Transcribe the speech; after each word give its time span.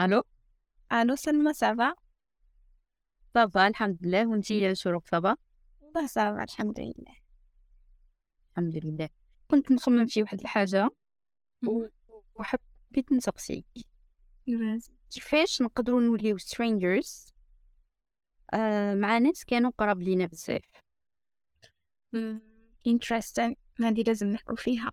ألو؟ 0.00 0.22
ألو 0.92 1.16
سلمى 1.16 1.52
ça 1.52 1.73
va 1.73 1.94
ça 3.34 3.50
va 3.50 3.66
الحمد 3.66 4.06
لله. 4.06 4.28
وانتي 4.28 4.58
يا 4.60 4.74
شروق 4.74 5.06
ça 5.06 5.21
va 5.21 5.36
والله 5.80 6.06
ça 6.06 6.24
va 6.24 6.42
الحمد 6.44 6.80
لله. 6.80 7.16
الحمد 8.50 8.76
لله. 8.84 9.08
كنت 9.48 9.72
نخمم 9.72 10.06
في 10.06 10.22
واحد 10.22 10.40
الحاجة 10.40 10.90
وحبيت 12.34 13.12
نسقسيك. 13.12 13.66
كيفاش 15.10 15.62
نقدروا 15.62 16.00
نوليو 16.00 16.38
strangers 16.38 17.32
آه 18.54 18.94
مع 18.94 19.18
ناس 19.18 19.44
كانوا 19.44 19.70
قراب 19.78 20.02
لينا 20.02 20.26
بزاف. 20.26 20.62
interesting. 22.88 23.54
هذه 23.80 24.02
لازم 24.06 24.26
نحكوا 24.26 24.56
فيها. 24.56 24.92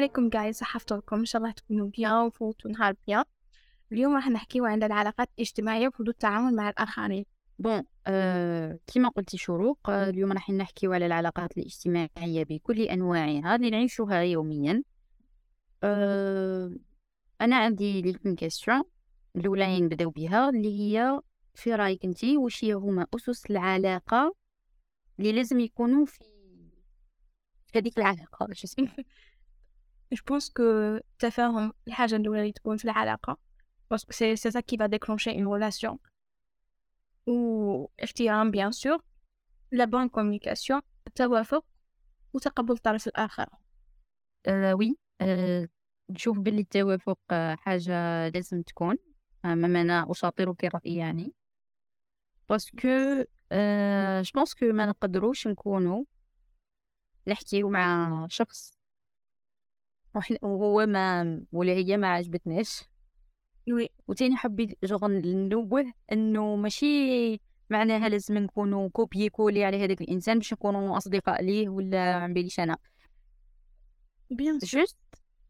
عليكم 0.00 0.30
guys 0.30 0.50
صحيتكم 0.50 1.18
إن 1.18 1.24
شاء 1.24 1.42
الله 1.42 1.52
تكونوا 1.52 1.90
وفوتوا 2.26 2.70
نهار 2.70 2.94
bien 3.06 3.24
اليوم 3.92 4.14
راح 4.14 4.28
نحكيو 4.28 4.64
عن 4.64 4.82
العلاقات 4.82 5.28
الاجتماعية 5.34 5.88
وحدود 5.88 6.08
التعامل 6.08 6.56
مع 6.56 6.68
الآخرين. 6.68 7.24
bon 7.58 7.82
آه 8.06 8.78
كما 8.94 9.08
قلتي 9.08 9.36
شروق 9.36 9.90
آه 9.90 10.10
اليوم 10.10 10.32
راح 10.32 10.50
نحكيو 10.50 10.92
على 10.92 11.06
العلاقات 11.06 11.58
الاجتماعية 11.58 12.44
بكل 12.44 12.80
انواعها 12.80 13.56
اللي 13.56 13.70
نعيشها 13.70 14.20
يوميا. 14.22 14.82
آه 15.82 16.76
أنا 17.40 17.56
عندي 17.56 18.02
ليكم 18.02 18.34
question 18.34 18.82
الاولى 19.36 19.80
نبداو 19.80 20.10
بها 20.10 20.48
اللي 20.48 20.80
هي 20.80 21.20
في 21.54 21.74
رأيك 21.74 22.04
انتي 22.04 22.36
واش 22.36 22.64
هي 22.64 22.72
هما 22.72 23.06
أسس 23.14 23.50
العلاقة 23.50 24.34
اللي 25.18 25.32
لازم 25.32 25.60
يكونوا 25.60 26.06
في 26.06 26.18
هذيك 27.74 27.98
العلاقة؟ 27.98 28.46
اسمها؟ 28.64 28.96
Je 30.12 30.22
pense 30.22 30.48
que 30.50 30.60
التفاهم 31.12 31.72
الحاجة 31.88 32.16
الأولى 32.16 32.40
اللي 32.40 32.52
تكون 32.52 32.76
في 32.76 32.84
العلاقة 32.84 33.38
que 33.94 33.96
c'est 33.96 34.36
c'est 34.36 34.50
ça 34.50 34.62
qui 34.62 34.76
va 34.76 34.88
déclencher 34.88 35.32
une 35.34 35.46
relation 35.46 35.98
واحترام 37.26 38.50
bien 38.52 38.72
sûr 38.72 38.98
la 39.72 39.86
bonne 39.86 40.10
communication 40.10 40.80
التوافق 41.06 41.64
وتقبل 42.34 42.72
الطرف 42.72 43.06
الآخر 43.06 43.46
وي 44.48 44.96
نشوف 46.10 46.38
باللي 46.38 46.60
التوافق 46.60 47.18
حاجة 47.54 48.28
لازم 48.28 48.62
تكون 48.62 48.96
مما 49.44 49.80
أنا 49.80 50.10
أشاطرك 50.10 50.64
الرأي 50.64 50.96
يعني 50.96 51.34
parce 52.48 52.67
que 52.67 52.78
je 54.22 54.30
pense 54.34 54.54
que 54.54 54.66
ما 54.72 54.86
نقدروش 54.86 55.46
نكونوا 55.46 56.04
نحكيو 57.26 57.70
مع 57.70 58.26
شخص 58.30 58.79
وهو 60.42 60.86
ما 60.86 61.40
ولا 61.52 61.72
هي 61.72 61.96
ما 61.96 62.08
عجبتناش. 62.08 62.84
oui. 63.68 63.88
وتاني 64.08 64.36
حبيت 64.36 64.84
جوغ 64.84 65.06
ننوه 65.06 65.92
إنه 66.12 66.56
ماشي 66.56 67.40
معناها 67.70 68.08
لازم 68.08 68.38
نكونوا 68.38 68.88
copier-coller 68.88 69.64
على 69.64 69.84
هذاك 69.84 70.00
الإنسان 70.00 70.38
باش 70.38 70.52
نكونوا 70.52 70.96
أصدقاء 70.96 71.42
ليه 71.42 71.68
ولا 71.68 72.26
ما 72.26 72.34
بالنسبة 72.34 72.60
أنا. 72.60 72.76
Sûr. 74.32 74.64
juste 74.64 74.96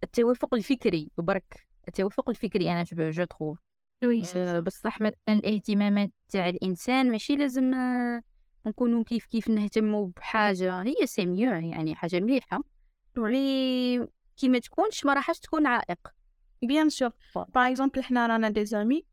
التوافق 0.05 0.55
الفكري 0.55 1.11
برك 1.19 1.67
التوافق 1.89 2.29
الفكري 2.29 2.73
أنا 2.73 2.83
جو 2.83 3.11
جو 3.11 3.25
تخوف 3.25 3.59
oui. 4.05 4.37
آه، 4.37 4.61
بصح 4.61 5.01
مثلا 5.01 5.17
الاهتمامات 5.29 6.11
تاع 6.29 6.49
الإنسان 6.49 7.11
ماشي 7.11 7.37
لازم 7.37 7.75
آه، 7.75 8.23
نكونوا 8.67 9.05
كيف 9.05 9.27
كيف 9.27 9.49
نهتموا 9.49 10.09
بحاجة. 10.17 10.83
هي 10.83 11.07
c'est 11.07 11.30
mieux 11.30 11.53
يعني 11.53 11.95
حاجة 11.95 12.21
مليحة. 12.21 12.63
ولي 13.19 14.09
كي 14.41 14.49
ما 14.49 14.59
تكونش 14.59 15.05
ما 15.05 15.15
راحش 15.15 15.39
تكون 15.39 15.67
عائق. 15.67 16.09
Bien 16.67 16.89
sûr. 16.91 17.11
Par 17.39 17.67
exemple 17.73 18.01
حنا 18.01 18.27
رانا 18.27 18.49
des 18.49 18.65
amis 18.65 19.07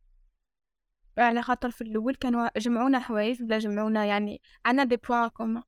على 1.18 1.42
خاطر 1.42 1.72
في 1.72 1.82
الأول 1.82 2.16
كانوا 2.16 2.60
جمعونا 2.60 3.00
حوايج 3.00 3.42
ولا 3.44 3.60
جمعونا 3.60 4.06
يعني 4.06 4.42
عنا 4.66 4.84
des 4.84 4.98
points 4.98 5.28
communs 5.30 5.64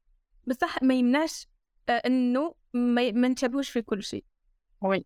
بصح 0.47 0.83
ما 0.83 0.93
يمنعش 0.93 1.47
آه، 1.89 1.91
إنه 1.91 2.55
ما, 2.73 3.11
ما 3.11 3.27
نتشابهوش 3.27 3.69
في 3.69 3.81
كل 3.81 4.03
شيء. 4.03 4.25
oui 4.81 5.05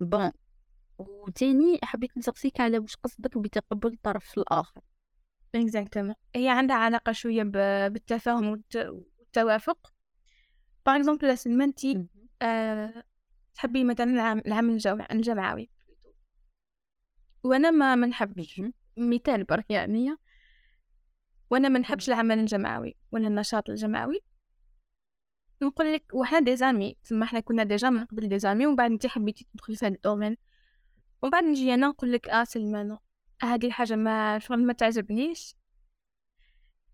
bon 0.00 0.32
وتاني 0.98 1.78
حبيت 1.82 2.18
نسقسيك 2.18 2.60
على 2.60 2.78
واش 2.78 2.96
قصدك 2.96 3.38
بتقبل 3.38 3.92
الطرف 3.92 4.38
الآخر. 4.38 4.80
Exactement. 5.56 6.14
هي 6.36 6.48
عندها 6.48 6.76
علاقة 6.76 7.12
شوية 7.12 7.42
ب- 7.42 7.92
بالتفاهم 7.92 8.50
والت- 8.50 8.76
والتوافق. 9.18 9.92
par 10.86 10.96
exemple 10.96 11.28
لا 11.28 11.64
انتي 11.64 12.06
آه 12.42 13.04
تحبي 13.54 13.84
مثلا 13.84 14.10
العم- 14.10 14.42
العمل 14.46 14.70
الجمع- 14.74 15.08
الجمعوي. 15.12 15.70
وأنا 17.44 17.70
ما 17.70 17.94
ما 17.94 18.06
نحبش. 18.06 18.62
مثال 18.96 19.44
برك 19.44 19.70
يعني. 19.70 20.16
وأنا 21.50 21.68
ما 21.68 21.78
نحبش 21.78 22.08
العمل 22.08 22.38
الجماعي 22.38 22.96
ولا 23.12 23.28
النشاط 23.28 23.70
الجماعي 23.70 24.20
نقول 25.62 25.92
لك 25.94 26.04
وحنا 26.14 26.40
des 26.40 26.56
amis 26.56 26.96
تما 27.04 27.26
حنا 27.26 27.40
كنا 27.40 27.62
déjà 27.64 27.90
من 27.90 28.04
قبل 28.04 28.28
des 28.28 28.38
amis 28.38 28.66
ومن 28.66 28.76
بعد 28.76 28.90
انت 28.90 29.06
حبيتي 29.06 29.46
تدخلي 29.54 29.76
في 29.76 29.86
هذا 29.86 29.94
ال 29.94 29.99
domaine. 29.99 30.36
ومن 31.22 31.30
بعد 31.30 31.44
نجي 31.44 31.74
أنا 31.74 31.88
نقول 31.88 32.12
لك 32.12 32.28
آه 32.28 32.44
سلمى 32.44 32.80
أنا 32.80 32.98
هذه 33.42 33.66
الحاجة 33.66 33.96
ما 33.96 34.38
شغل 34.38 34.66
ما 34.66 34.72
تعجبنيش. 34.72 35.54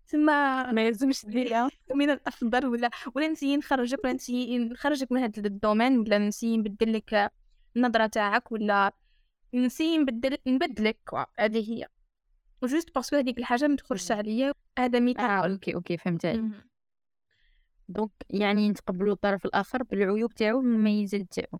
تما 0.07 0.71
ما 0.71 0.87
يلزمش 0.87 1.25
ديرها 1.25 1.69
من 1.95 2.09
الافضل 2.09 2.65
ولا 2.65 2.89
ولا 3.15 3.27
نسيي 3.27 3.57
نخرجك 3.57 4.03
ولا 4.03 4.13
نسيي 4.13 4.59
نخرجك 4.59 5.11
من 5.11 5.21
هذا 5.21 5.47
ال 5.47 5.53
domaine 5.53 5.97
ولا 5.97 6.17
نسيي 6.17 6.57
نبدل 6.57 6.93
لك 6.93 7.31
النظرة 7.75 8.07
تاعك 8.07 8.51
ولا 8.51 8.91
نسيي 9.53 9.97
نبدل 9.97 10.37
نبدلك. 10.47 10.99
هذه 11.39 11.71
هي. 11.71 11.87
و 12.61 12.67
juste 12.67 12.95
parce 12.95 13.07
que 13.07 13.15
هذيك 13.15 13.37
الحاجة 13.37 13.67
ما 13.67 13.75
تخرجش 13.75 14.11
عليا 14.11 14.53
هذا 14.79 14.99
مثال. 14.99 15.25
آه 15.25 15.51
OK 15.51 15.75
OK 15.75 15.97
فهمت. 15.97 16.41
donc 17.89 18.11
يعني 18.29 18.69
نتقبلوا 18.69 19.13
الطرف 19.13 19.45
الآخر 19.45 19.83
بالعيوب 19.83 20.33
تاعو 20.33 20.57
والمميزات 20.57 21.21
تاعو. 21.21 21.59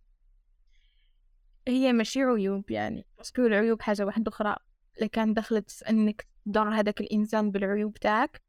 هي 1.68 1.94
ماشي 1.94 2.24
عيوب 2.24 2.72
يعني 2.72 3.06
parce 3.18 3.35
que 3.35 3.46
العيوب 3.46 3.82
حاجة 3.82 4.06
واحدة 4.06 4.30
أخرى. 4.30 4.56
الا 4.98 5.08
كان 5.08 5.34
دخلت 5.34 5.84
إنك 5.84 6.28
تضر 6.48 6.70
هذاك 6.70 7.02
الإنسان 7.02 7.52
بالعيوب 7.52 7.94
تاعك. 7.98 8.42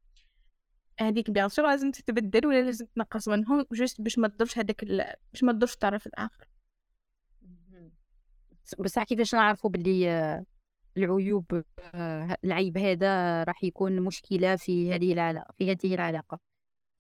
هذيك 1.01 1.31
bien 1.31 1.49
sûr 1.49 1.67
لازم 1.67 1.91
تتبدل 1.91 2.47
ولا 2.47 2.63
لازم 2.63 2.87
تنقص 2.87 3.29
منهم 3.29 3.65
juste 3.73 4.01
باش 4.01 4.19
ما 4.19 4.29
تضرش 4.29 4.59
هذاك 4.59 4.83
ال... 4.83 5.15
باش 5.33 5.45
ما 5.45 5.53
تضرش 5.53 5.75
الطرف 5.75 6.07
الآخر. 6.07 6.49
بصح 8.79 9.03
كيفاش 9.03 9.35
نعرفوا 9.35 9.71
باللي 9.71 10.11
آه، 10.11 10.45
العيوب 10.97 11.63
آه، 11.95 12.37
العيب 12.45 12.79
هذا 12.79 13.43
راح 13.45 13.65
يكون 13.65 14.01
مشكلة 14.01 14.57
في 14.57 14.95
هذه 14.95 15.13
العلاقة 15.13 15.55
في 15.59 15.71
هذه 15.73 15.95
العلاقة. 15.95 16.39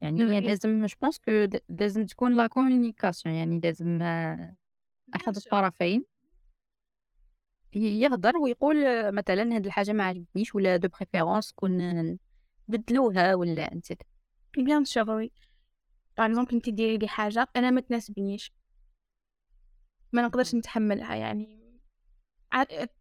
يعني 0.01 0.23
هي 0.23 0.41
مم. 0.41 0.47
لازم 0.47 0.87
je 0.87 0.97
pense 1.03 1.19
que 1.19 1.49
لازم 1.69 2.07
تكون 2.07 2.37
la 2.37 2.47
communication 2.47 3.34
يعني 3.35 3.61
لازم 3.65 4.03
آه، 4.03 4.57
أحد 5.17 5.37
الطرفين. 5.37 6.01
ي- 6.01 6.18
يهضر 7.75 8.37
ويقول 8.37 8.77
مثلا 9.15 9.56
هاد 9.56 9.67
الحاجة 9.67 9.93
ما 9.93 10.05
عجبنيش 10.05 10.55
ولا 10.55 10.77
de 10.77 10.89
préférence 10.89 11.53
كون 11.53 12.19
بدلوها 12.69 13.34
ولا 13.34 13.73
انت 13.73 13.93
bien 14.56 14.84
sûr 14.84 15.11
oui 15.11 15.33
par 16.19 16.27
exemple 16.27 16.55
انت 16.55 16.69
ديري 16.69 16.99
لي 16.99 17.09
حاجة 17.09 17.49
أنا 17.56 17.71
ما 17.71 17.81
تناسبنيش. 17.81 18.53
ما 20.12 20.23
نقدرش 20.23 20.55
نتحملها 20.55 21.15
يعني. 21.15 21.59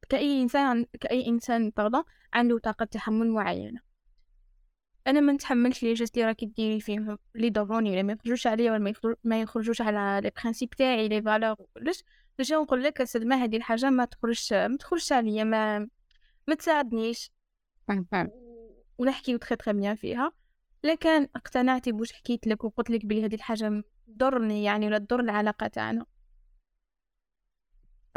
كأي 0.10 0.42
إنسان 0.42 0.86
كأي 1.02 1.28
إنسان 1.28 1.70
pardon 1.70 2.04
عنده 2.34 2.60
طاقة 2.60 2.86
تحمل 2.86 3.32
معينة. 3.32 3.80
أنا 5.08 5.20
ما 5.20 5.34
نتحملش 5.34 5.84
لي 5.84 5.94
gestes 5.94 6.18
لي 6.18 6.26
راكي 6.26 6.46
ديري 6.46 6.80
فيهم 6.80 7.18
اللي 7.36 7.50
ضروني 7.50 7.92
ولا 7.92 8.04
ما 8.04 8.14
يخرجوش 8.14 8.48
عليا 8.48 8.72
ولا 8.72 8.80
ما 8.80 8.90
يخرج- 8.90 9.18
ما 9.24 9.42
يخرجوش 9.42 9.82
على 9.82 10.22
les 10.24 10.32
principes 10.42 10.74
تاعي 10.74 11.08
les 11.08 11.22
valeurs 11.22 11.56
كلش 11.74 12.04
déjà 12.38 12.56
نقول 12.58 12.84
لك 12.84 13.04
سلمى 13.04 13.36
هذه 13.36 13.58
الحاجة 13.58 13.90
ما 13.90 14.06
تخرجش 14.06 14.54
ما 14.54 14.78
تخرجش 14.78 15.12
عليا 15.12 15.44
ما 15.44 15.80
ما 16.48 16.56
تساعدنيش. 16.56 17.32
ونحكي 18.98 19.38
très 19.38 19.56
très 19.56 19.74
bien 19.74 19.96
فيها. 19.96 20.32
لكن 20.84 21.28
اقتنعتي 21.36 21.92
بوش 21.92 22.14
حكيت 22.14 22.48
لك 22.48 22.64
وقلت 22.64 22.90
لك 22.90 23.06
بلي 23.06 23.26
هذه 23.26 23.36
الحاجة 23.36 23.84
تضرني 24.08 24.64
يعني 24.64 24.88
ولا 24.88 24.98
تضر 24.98 25.20
العلاقة 25.20 25.68
تاعنا. 25.68 26.06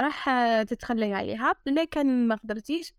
راح 0.01 0.31
تتخلي 0.63 1.15
عليها 1.15 1.55
لكن 1.67 2.29
ما 2.29 2.35
قدرتيش. 2.35 2.95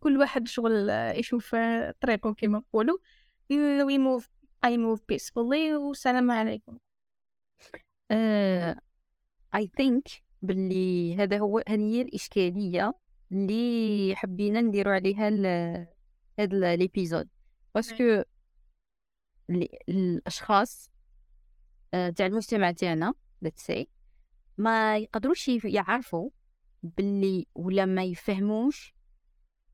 كل 0.00 0.18
واحد 0.18 0.48
شغل 0.48 0.90
يشوف 0.90 1.56
طريقه 2.00 2.34
كما 2.34 2.58
نقولوا 2.58 2.98
move 3.98 4.24
I 4.66 4.70
move 4.76 5.00
peacefully 5.12 5.72
والسلام 5.78 6.30
عليكم. 6.30 6.78
uh, 8.12 8.76
I 9.56 9.66
think 9.66 10.20
باللي 10.42 11.16
هذا 11.16 11.38
هو 11.38 11.62
هذه 11.68 11.94
هي 11.94 12.02
الإشكالية 12.02 12.94
اللي 13.32 14.16
حبينا 14.16 14.60
نديرو 14.60 14.90
عليها 14.90 15.28
هاد 16.38 16.54
ليبيزود 16.54 17.28
باسكو 17.74 18.22
الأشخاص 19.88 20.90
آه، 21.94 22.10
تاع 22.10 22.26
المجتمع 22.26 22.72
تاعنا 22.72 23.14
let's 23.44 23.72
say 23.72 23.84
ما 24.58 24.96
يقدروش 24.96 25.48
يعرفوا 25.48 26.30
باللي 26.82 27.46
ولا 27.54 27.84
ما 27.84 28.04
يفهموش 28.04 28.94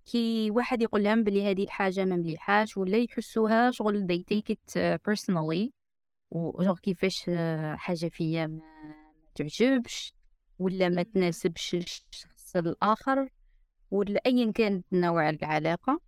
كي 0.07 0.51
واحد 0.51 0.83
يقول 0.83 1.05
لهم 1.05 1.25
بلي 1.25 1.51
هذه 1.51 1.65
الحاجة 1.65 2.05
ما 2.05 2.17
مليحاش 2.17 2.77
ولا 2.77 2.99
يحسوها 2.99 3.71
شغل 3.71 4.07
they 4.07 4.35
take 4.35 4.55
it 4.55 4.81
personally. 5.09 5.71
وجوغ 6.31 6.79
كيفاش 6.79 7.25
آه، 7.29 7.75
حاجة 7.77 8.09
فيا 8.09 8.47
ما 8.47 9.00
تعجبش 9.49 10.15
ولا 10.59 10.89
ما 10.89 11.03
تناسبش 11.03 11.75
الشخص 11.75 12.57
الآخر 12.57 13.29
ولا 13.91 14.21
أيا 14.27 14.53
كانت 14.53 14.87
نوع 14.93 15.29
العلاقة. 15.29 16.01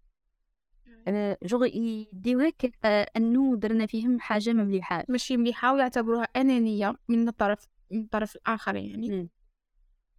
جوغ 1.42 1.66
يديوها 1.66 2.50
كأنه 2.50 3.56
درنا 3.56 3.86
فيهم 3.86 4.20
حاجة 4.20 4.52
ما 4.52 4.64
مليحة. 4.64 5.04
ماشي 5.08 5.36
مليحة 5.36 5.74
ويعتبروها 5.74 6.22
أنانية 6.22 6.96
من 7.08 7.28
الطرف 7.28 7.68
من 7.90 8.00
الطرف 8.00 8.36
الآخر 8.36 8.76
يعني. 8.76 9.28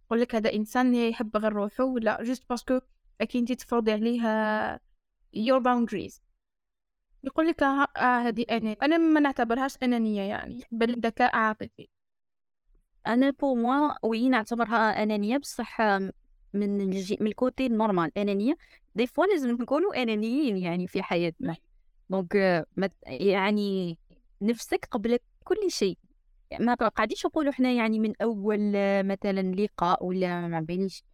يقول 0.06 0.20
لك 0.20 0.34
هذا 0.34 0.52
إنسان 0.52 0.94
يحب 0.94 1.36
غير 1.36 1.52
روحه 1.52 1.84
ولا 1.84 2.22
juste 2.22 2.48
parce 2.50 2.69
que 2.69 2.80
أكيد 3.20 3.50
أنت 3.50 3.52
تفرضي 3.60 3.92
عليه 3.92 4.20
your 5.36 5.60
boundaries. 5.62 6.20
يقول 7.24 7.48
لك 7.48 7.62
آه 7.62 7.88
هذه 7.96 8.44
أنانية. 8.50 8.76
أنا 8.82 8.98
ما 8.98 9.20
نعتبرهاش 9.20 9.76
أنانية 9.82 10.22
يعني 10.22 10.62
بل 10.70 11.00
ذكاء 11.00 11.36
عاطفي. 11.36 11.88
أنا 13.06 13.30
pour 13.30 13.54
moi 13.54 13.94
oui 14.02 14.28
نعتبرها 14.28 15.02
أنانية 15.02 15.38
بصح 15.38 15.80
من 16.54 16.80
الجي... 16.80 17.18
من 17.20 17.26
ال 17.26 17.34
côté 17.34 17.66
ال 17.66 17.73
normal 17.73 18.18
أنانية. 18.18 18.56
des 18.94 19.06
fois 19.06 19.26
لازم 19.26 19.50
نكونوا 19.50 20.02
أنانيين 20.02 20.56
يعني 20.56 20.86
في 20.86 21.02
حياتنا. 21.02 21.56
donc 22.10 22.64
يعني 23.06 23.98
نفسك 24.42 24.88
قبل 24.90 25.18
كل 25.44 25.70
شيء. 25.70 25.98
يعني 26.50 26.64
ما 26.64 26.74
قاعدينش 26.74 27.26
نقولوا 27.26 27.50
إحنا 27.50 27.72
يعني 27.72 27.98
من 27.98 28.12
أول 28.22 28.58
مثلا 29.04 29.54
لقاء 29.54 30.04
ولا 30.06 30.48
ما 30.48 30.60
بينيش 30.60 31.04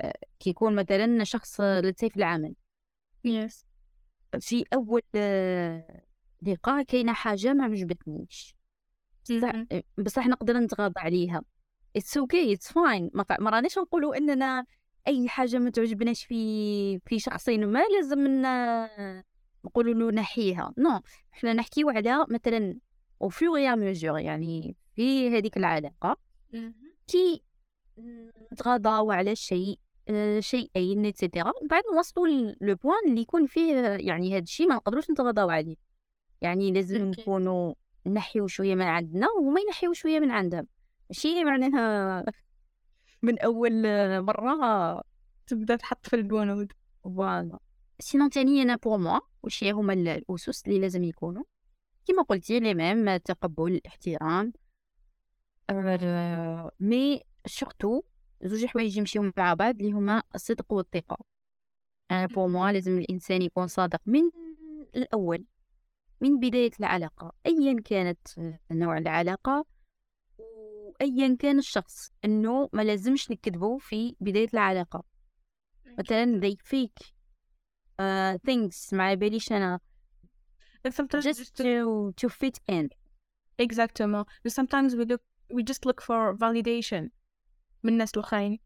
آه، 0.00 0.14
كيكون 0.40 0.74
مثلا 0.74 1.24
شخص 1.24 1.60
لتسي 1.60 2.10
في 2.10 2.16
العمل. 2.16 2.54
يس 3.24 3.66
في 4.40 4.64
أول 4.74 5.02
لقاء 6.42 6.82
كاينة 6.82 7.12
حاجة 7.12 7.52
ما 7.52 7.64
عجبتنيش. 7.64 8.53
بصح 9.30 9.52
بصح 9.98 10.26
نقدر 10.26 10.56
نتغاضى 10.58 11.00
عليها. 11.00 11.42
It's 11.96 12.16
okay 12.16 12.52
it's 12.52 12.72
fine 12.72 13.10
ما 13.14 13.50
رانيش 13.50 13.78
نقولوا 13.78 14.16
إننا 14.16 14.64
أي 15.06 15.28
حاجة 15.28 15.58
ما 15.58 15.70
تعجبناش 15.70 16.24
في 16.24 16.98
في 16.98 17.18
شخص 17.18 17.48
ما 17.48 17.82
لازم 17.96 18.42
نقولوا 19.64 19.94
له 19.94 20.10
نحيها. 20.10 20.72
no 20.78 21.00
إحنا 21.34 21.52
نحكيو 21.52 21.90
على 21.90 22.26
مثلا 22.28 22.78
وفي 23.20 23.44
يا 23.44 23.74
majeure 23.74 24.18
يعني 24.18 24.76
في 24.94 25.28
هذيك 25.38 25.56
العلاقة 25.56 26.16
كي 27.06 27.42
نتغاضاو 28.52 29.12
على 29.12 29.36
شيء 29.36 29.78
آه، 30.08 30.40
شيئين 30.40 31.06
et 31.06 31.18
cetera 31.18 31.52
بعد 31.70 31.82
نوصلوا 31.94 32.54
le 32.60 32.74
point 32.74 33.08
اللي 33.08 33.20
يكون 33.20 33.46
فيه 33.46 33.74
يعني 34.00 34.32
هذا 34.34 34.42
الشيء 34.42 34.68
ما 34.68 34.74
نقدروش 34.74 35.10
نتغاضاو 35.10 35.50
عليه. 35.50 35.76
يعني 36.40 36.72
لازم 36.72 37.04
نكونوا 37.04 37.74
نحيو 38.06 38.46
شوية 38.46 38.74
من 38.74 38.82
عندنا 38.82 39.26
وما 39.30 39.60
ينحيو 39.60 39.92
شوية 39.92 40.20
من 40.20 40.30
عندهم 40.30 40.66
ماشي؟ 41.10 41.44
معناها 41.44 42.24
من 43.22 43.38
أول 43.38 43.72
مرة 44.22 45.02
تبدأ 45.46 45.76
تحط 45.76 46.06
في 46.06 46.16
البنود. 46.16 46.72
Voilà. 47.04 47.58
Sinon 48.00 48.28
تاني 48.28 48.62
أنا 48.62 48.76
pour 48.76 48.98
moi 48.98 49.18
وش 49.42 49.64
هما 49.64 49.92
الأسس 49.92 50.66
اللي 50.66 50.80
لازم 50.80 51.04
يكونوا. 51.04 51.44
كما 52.06 52.22
قلتي 52.22 52.60
لي 52.60 52.74
même 52.74 53.08
التقبل 53.08 53.72
الاحترام. 53.72 54.52
mais 56.80 57.22
surtout 57.46 58.02
زوج 58.42 58.66
حوايج 58.66 58.96
يمشيو 58.96 59.32
مع 59.36 59.54
بعض 59.54 59.80
اللي 59.80 59.92
هما 59.92 60.22
الصدق 60.34 60.72
والثقة. 60.72 61.16
أنا 62.10 62.26
بور 62.26 62.48
موا 62.48 62.72
لازم 62.72 62.98
الإنسان 62.98 63.42
يكون 63.42 63.66
صادق 63.66 64.00
من 64.06 64.30
الأول. 64.96 65.44
من 66.24 66.38
بداية 66.38 66.70
العلاقة 66.80 67.32
ايا 67.46 67.80
كانت 67.84 68.28
نوع 68.70 68.98
العلاقة 68.98 69.66
وايا 70.38 71.36
كان 71.36 71.58
الشخص 71.58 72.12
إنه 72.24 72.68
ما 72.72 72.82
لازمش 72.82 73.30
نكذبوا 73.30 73.78
في 73.78 74.16
بداية 74.20 74.48
العلاقة. 74.54 75.04
مثلا 75.98 76.40
they 76.40 76.54
fake 76.54 77.06
uh, 78.00 78.38
things 78.50 78.92
ما 78.92 79.14
باليش 79.14 79.52
أنا. 79.52 79.80
Just 80.88 81.56
to 81.56 82.12
to 82.20 82.28
fit 82.28 82.58
in. 82.72 82.88
Exactly 83.62 84.06
sometimes 84.48 84.94
we 84.96 85.04
look 85.04 85.22
we 85.54 85.62
just 85.62 85.86
look 85.86 86.00
for 86.00 86.34
validation 86.34 87.10
من 87.82 87.92
الناس 87.92 88.14
الآخرين. 88.16 88.58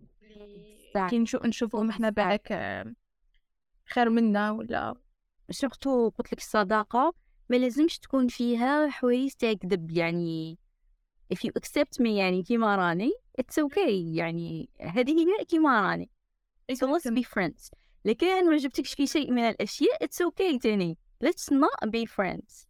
كي 1.10 1.18
نشوف 1.18 1.46
نشوفهم 1.46 1.90
إحنا 1.90 2.10
بعك 2.10 2.52
خير 3.88 4.10
منا 4.10 4.50
ولا؟ 4.50 4.94
سورتو 5.50 6.08
قلت 6.08 6.32
لك 6.32 6.38
الصداقة. 6.38 7.27
ما 7.48 7.56
لازمش 7.56 7.98
تكون 7.98 8.28
فيها 8.28 8.88
حوايج 8.88 9.32
تاع 9.32 9.52
كذب 9.52 9.90
يعني. 9.90 10.58
If 11.34 11.38
you 11.38 11.50
accept 11.60 12.02
me 12.02 12.06
يعني 12.06 12.42
كيما 12.42 12.76
راني 12.76 13.12
it's 13.40 13.64
okay 13.64 13.88
يعني. 13.88 14.70
هذه 14.80 15.18
هي 15.18 15.44
كيما 15.44 15.80
راني. 15.80 16.10
So 16.72 16.86
let's 16.86 17.10
be 17.10 17.22
friends. 17.22 17.70
لكن 18.04 18.50
ما 18.50 18.56
جبتكش 18.56 18.94
في 18.94 19.06
شيء 19.06 19.30
من 19.30 19.42
الأشياء 19.42 20.04
it's 20.04 20.26
okay 20.26 20.58
تاني. 20.62 20.98
Let's 21.24 21.52
not 21.52 21.88
be 21.88 22.06
friends. 22.06 22.68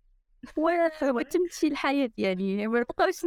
وتمشي 1.15 1.67
الحياة 1.67 2.11
يعني 2.19 2.67
ما 2.67 2.81
نبقاوش 2.81 3.27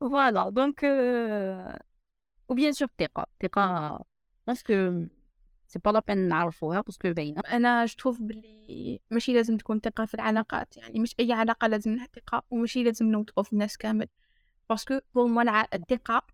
Voilà 0.00 0.50
donc 0.50 0.84
وبيان 2.48 2.72
sur 2.72 2.88
الثقة 2.88 3.26
الثقة 3.34 4.04
parce 4.46 4.84
que 4.84 5.06
c'est 5.72 5.78
pas 5.78 5.90
la 5.90 5.98
peine 5.98 6.18
نعرفوها 6.28 6.80
parce 6.80 7.00
que 7.00 7.12
باينة. 7.12 7.40
أنا 7.40 7.86
شوف 7.86 8.22
بلي 8.22 9.00
ماشي 9.10 9.32
لازم 9.32 9.56
تكون 9.56 9.80
ثقة 9.80 10.04
في 10.04 10.14
العلاقات 10.14 10.76
يعني 10.76 11.00
مش 11.00 11.14
أي 11.20 11.32
علاقة 11.32 11.66
لازم 11.66 11.94
لها 11.94 12.06
ثقة 12.06 12.42
وماشي 12.50 12.84
لازم 12.84 13.06
نوثقوا 13.06 13.44
في 13.44 13.52
الناس 13.52 13.76
كامل. 13.76 14.08
parce 14.68 14.88
que 14.88 15.00
pour 15.14 15.42
الثقة 15.74 16.26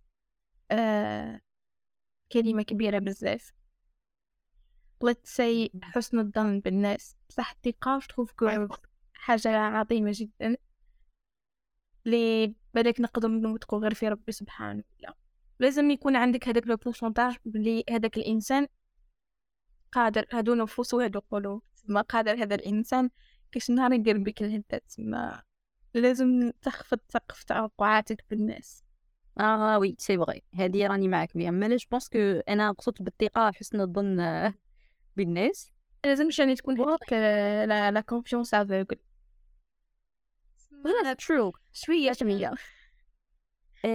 آه 0.71 1.40
كلمة 2.33 2.62
كبيرة 2.62 2.99
بزاف. 2.99 3.52
Let's 5.04 5.37
say 5.37 5.68
حسن 5.83 6.18
الظن 6.18 6.61
بالناس. 6.61 7.16
بصح 7.28 7.52
الثقة 7.52 8.00
تخوف 8.09 8.33
حاجة 9.12 9.49
عظيمة 9.59 10.12
جدا. 10.14 10.57
لي 12.04 12.54
بالك 12.75 13.00
نقدر 13.00 13.28
نوثقو 13.28 13.78
غير 13.78 13.95
في 13.95 14.09
ربي 14.09 14.33
سبحانه 14.33 14.85
وتعالى. 14.99 15.16
لازم 15.61 15.90
يكون 15.90 16.16
عندك 16.16 16.49
هذاك 16.49 16.66
le 16.66 16.76
pourcentage 16.76 17.37
بلي 17.45 17.85
هذاك 17.90 18.16
الإنسان 18.16 18.66
قادر 19.92 20.26
هادو 20.33 20.54
نفوس 20.54 20.95
وهادو 20.95 21.21
قلوب 21.30 21.62
ما 21.85 22.00
قادر 22.00 22.42
هذا 22.42 22.54
الإنسان 22.54 23.11
كيش 23.52 23.71
نهار 23.71 23.92
يدير 23.92 24.18
بك 24.18 24.42
الهدات 24.42 24.92
ما 24.99 25.42
لازم 25.95 26.50
تخفض 26.62 26.99
سقف 27.09 27.45
توقعاتك 27.45 28.25
بالناس. 28.30 28.85
آه 29.40 29.78
oui 29.78 29.97
c'est 29.99 30.18
vrai. 30.18 30.42
هذه 30.54 30.87
راني 30.87 31.09
معك 31.09 31.37
بها 31.37 31.50
mais 31.50 31.76
je 31.76 31.87
pense 31.90 32.08
que 32.08 32.18
أنا 32.49 32.73
قصدت 32.73 33.02
بالثقة 33.02 33.52
حسن 33.52 33.80
الظن 33.80 34.52
بالناس. 35.16 35.73
لازم 36.04 36.28
يعني 36.38 36.54
تكون 36.54 36.80
هذيك 36.80 37.12
la 37.12 37.90
la 37.90 38.00
confiance 38.00 38.54
aveugle 38.54 38.87
trop 41.18 41.52
شوية 41.73 42.12
شوية. 42.12 42.54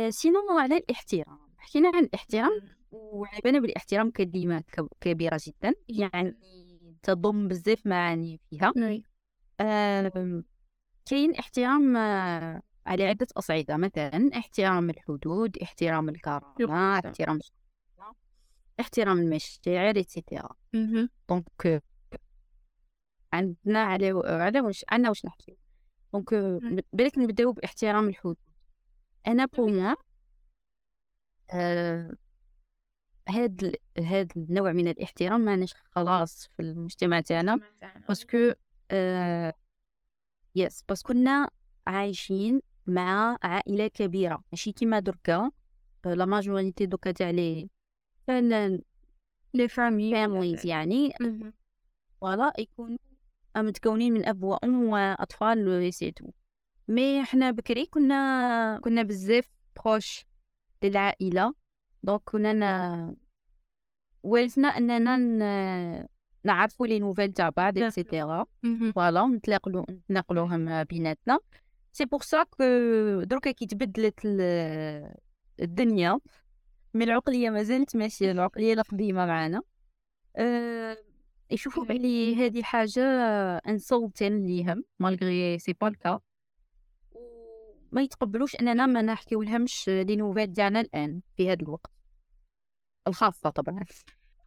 sinon 0.10 0.60
على 0.60 0.78
الاحترام. 0.78 1.40
حكينا 1.58 1.92
عن 1.96 2.04
الاحترام. 2.04 2.62
وعيبنا 2.94 3.60
بالاحترام 3.60 4.12
كلمة 4.12 4.64
كبيرة 5.02 5.40
جدا 5.48 5.74
يعني 5.90 6.38
تضم 7.04 7.48
بزاف 7.48 7.88
معاني 7.88 8.40
فيها. 8.50 8.74
آه 9.60 10.44
كاين 11.06 11.36
احترام 11.36 11.98
آه 11.98 12.62
على 12.86 13.08
عدة 13.08 13.28
أصعدة. 13.38 13.78
مثلا 13.78 14.30
احترام 14.38 14.90
الحدود 14.90 15.58
احترام 15.58 16.10
الكرامة 16.10 16.54
احترام 17.06 17.40
احترام 18.80 19.18
المشاعر 19.20 20.00
et 20.00 20.12
cetera 20.12 20.50
donc 21.30 21.84
عندنا 23.34 23.84
على 23.84 24.22
على 24.26 24.62
واش 24.62 24.86
عندنا 24.90 25.10
واش 25.10 25.26
نحكي؟ 25.26 25.58
donc 26.14 26.34
بالك 26.94 27.18
نبداو 27.18 27.52
باحترام 27.52 28.10
الحدود. 28.10 28.38
أنا 29.28 29.46
pour 29.46 29.96
آه 31.52 32.16
هاد 33.30 33.76
هاد 34.00 34.32
النوع 34.38 34.72
من 34.72 34.88
الاحترام 34.88 35.42
ماناش 35.42 35.74
خلاص 35.74 36.48
في 36.48 36.62
المجتمع 36.62 37.22
تاعنا 37.22 37.60
parce 38.08 38.36
que 38.36 38.54
آه 38.92 39.54
yes 40.56 40.84
parce 40.90 41.05
que 41.05 41.14
كنا 41.14 41.50
عايشين 41.88 42.62
مع 42.88 43.38
عائلة 43.44 43.88
كبيرة 43.88 44.44
ماشي 44.52 44.72
كيما 44.72 45.00
دركا 45.00 45.52
la 46.06 46.26
majorité 46.26 46.86
دوكا 46.86 47.12
تاع 47.12 47.30
les 47.30 47.70
les 49.54 49.68
familles 49.68 50.12
families 50.12 50.66
يعني. 50.66 51.14
Voilà 52.22 52.54
يكونوا 52.60 52.98
متكونين 53.58 54.14
من 54.14 54.26
اب 54.26 54.44
وام 54.44 54.84
واطفال 54.84 55.94
c'est 55.94 56.15
tout 56.15 56.32
mais 56.88 57.24
حنا 57.24 57.52
بكري 57.52 57.86
كنا 57.86 58.80
كنا 58.84 59.04
بزاف 59.04 59.50
proches 59.86 60.26
للعائلة. 60.84 61.54
donc 62.04 62.22
كنا 62.26 62.54
ن... 62.54 63.16
ورثنا 64.24 64.68
اننا. 64.68 66.08
نعرفوا 66.46 66.88
les 66.88 67.00
nouvelles 67.00 67.34
تاع 67.34 67.50
بعض 67.50 67.78
et 67.78 67.95
cetera 67.95 68.46
Voilà 68.96 69.28
نتلاقلو 69.28 69.86
نتناقلوهم 69.90 70.84
بيناتنا 70.84 71.40
c'est 71.92 72.06
pour 72.06 72.22
ça 72.22 72.44
que 72.44 72.64
دروكا 73.24 73.52
كي 73.52 73.66
تبدلت 73.66 74.20
الدنيا 75.60 76.20
من 76.94 77.02
العقليه 77.02 77.50
مازالت 77.50 77.96
ماشيه 77.96 78.32
العقليه 78.32 78.74
القديمه 78.74 79.26
معانا 79.26 79.62
أه 80.36 80.98
يشوفوا 81.52 81.86
بلي 81.86 82.36
هذه 82.36 82.64
حاجة 82.64 83.02
insultante 83.68 84.46
ليهم 84.46 84.84
malgré 85.00 85.60
c'est 85.60 85.74
pas 85.74 85.88
le 85.88 86.00
cas 86.00 86.20
ما 87.94 88.02
يتقبلوش 88.02 88.56
أننا 88.56 88.86
ما 88.86 89.02
نحكيو 89.02 89.42
لهمش 89.42 89.90
les 89.90 90.16
nouvelles 90.16 90.54
ديالنا 90.54 90.82
الآن 90.82 91.22
في 91.38 91.52
هذا 91.52 91.62
الوقت. 91.62 91.92
الخاصة 93.08 93.50
طبعا. 93.50 93.86